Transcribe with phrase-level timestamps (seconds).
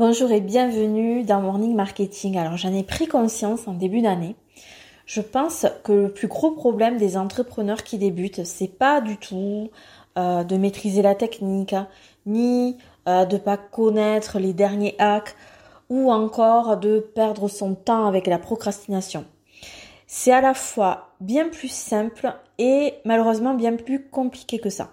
[0.00, 2.38] Bonjour et bienvenue dans Morning Marketing.
[2.38, 4.34] Alors j'en ai pris conscience en début d'année.
[5.04, 9.70] Je pense que le plus gros problème des entrepreneurs qui débutent, c'est pas du tout
[10.16, 11.74] euh, de maîtriser la technique,
[12.24, 12.78] ni
[13.08, 15.36] euh, de pas connaître les derniers hacks,
[15.90, 19.26] ou encore de perdre son temps avec la procrastination.
[20.06, 24.92] C'est à la fois bien plus simple et malheureusement bien plus compliqué que ça.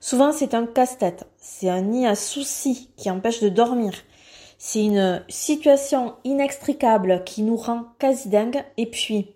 [0.00, 3.92] Souvent c'est un casse-tête, c'est un nid à soucis qui empêche de dormir,
[4.64, 8.62] c'est une situation inextricable qui nous rend quasi dingue.
[8.76, 9.26] Et puis,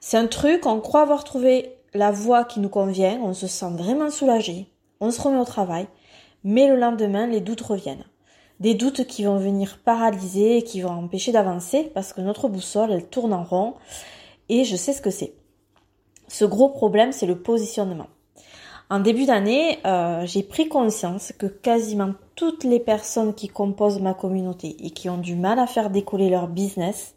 [0.00, 3.70] c'est un truc, on croit avoir trouvé la voie qui nous convient, on se sent
[3.70, 4.66] vraiment soulagé,
[4.98, 5.86] on se remet au travail,
[6.42, 8.02] mais le lendemain, les doutes reviennent.
[8.58, 12.90] Des doutes qui vont venir paralyser et qui vont empêcher d'avancer parce que notre boussole,
[12.90, 13.74] elle tourne en rond
[14.48, 15.34] et je sais ce que c'est.
[16.26, 18.08] Ce gros problème, c'est le positionnement.
[18.90, 24.14] En début d'année, euh, j'ai pris conscience que quasiment toutes les personnes qui composent ma
[24.14, 27.14] communauté et qui ont du mal à faire décoller leur business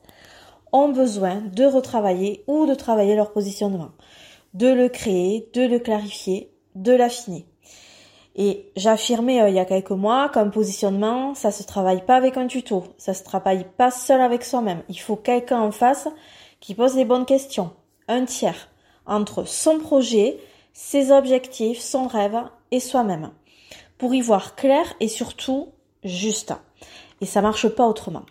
[0.74, 3.92] ont besoin de retravailler ou de travailler leur positionnement,
[4.54, 7.46] de le créer, de le clarifier, de l'affiner.
[8.36, 12.36] Et j'affirmais euh, il y a quelques mois qu'un positionnement, ça se travaille pas avec
[12.36, 14.84] un tuto, ça se travaille pas seul avec soi-même.
[14.90, 16.10] Il faut quelqu'un en face
[16.60, 17.72] qui pose les bonnes questions,
[18.10, 18.68] un tiers
[19.06, 20.38] entre son projet,
[20.74, 22.38] ses objectifs, son rêve
[22.72, 23.32] et soi-même.
[23.98, 25.70] Pour y voir clair et surtout
[26.04, 26.54] juste.
[27.22, 28.24] Et ça marche pas autrement.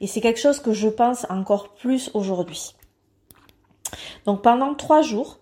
[0.00, 2.74] Et c'est quelque chose que je pense encore plus aujourd'hui.
[4.24, 5.38] Donc pendant trois jours,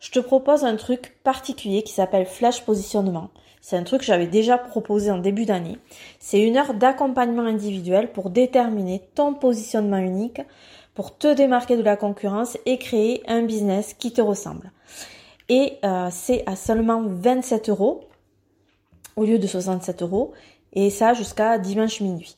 [0.00, 3.30] je te propose un truc particulier qui s'appelle flash positionnement.
[3.60, 5.78] C'est un truc que j'avais déjà proposé en début d'année.
[6.20, 10.40] C'est une heure d'accompagnement individuel pour déterminer ton positionnement unique,
[10.94, 14.72] pour te démarquer de la concurrence et créer un business qui te ressemble
[15.48, 18.04] et euh, c'est à seulement 27 euros
[19.16, 20.32] au lieu de 67 euros
[20.72, 22.36] et ça jusqu'à dimanche minuit.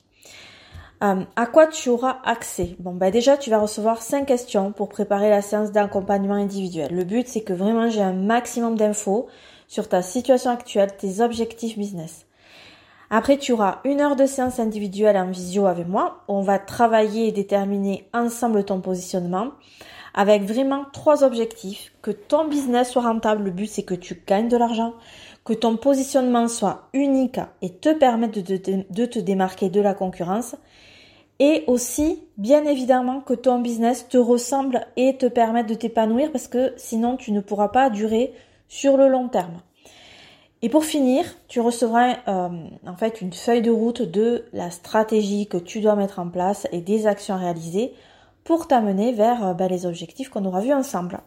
[1.03, 2.77] Euh, à quoi tu auras accès?
[2.79, 6.95] Bon bah déjà tu vas recevoir 5 questions pour préparer la séance d'accompagnement individuel.
[6.95, 9.29] Le but c'est que vraiment j'ai un maximum d'infos
[9.67, 12.27] sur ta situation actuelle, tes objectifs business.
[13.13, 16.23] Après, tu auras une heure de séance individuelle en visio avec moi.
[16.29, 19.51] On va travailler et déterminer ensemble ton positionnement
[20.15, 21.93] avec vraiment trois objectifs.
[22.03, 24.95] Que ton business soit rentable, le but c'est que tu gagnes de l'argent,
[25.45, 30.57] que ton positionnement soit unique et te permette de te, démarquer de la concurrence.
[31.39, 36.49] Et aussi, bien évidemment, que ton business te ressemble et te permette de t'épanouir parce
[36.49, 38.35] que sinon tu ne pourras pas durer
[38.69, 39.63] sur le long terme.
[40.63, 42.49] Et pour finir, tu recevras euh,
[42.87, 46.69] en fait une feuille de route de la stratégie que tu dois mettre en place
[46.71, 47.95] et des actions réalisées
[48.51, 51.21] pour t'amener vers euh, bah, les objectifs qu'on aura vus ensemble.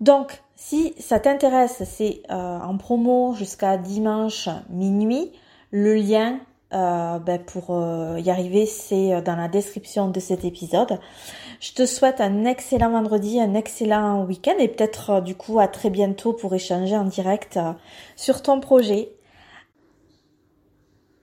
[0.00, 5.30] Donc, si ça t'intéresse, c'est euh, en promo jusqu'à dimanche minuit.
[5.70, 6.40] Le lien
[6.72, 7.80] euh, bah, pour
[8.18, 10.98] y arriver, c'est dans la description de cet épisode.
[11.60, 15.90] Je te souhaite un excellent vendredi, un excellent week-end et peut-être du coup à très
[15.90, 17.56] bientôt pour échanger en direct
[18.16, 19.12] sur ton projet.